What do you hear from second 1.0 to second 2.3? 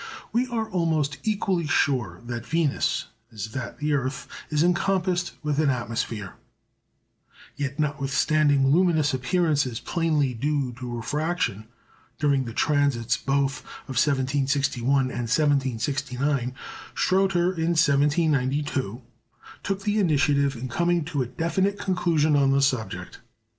equally sure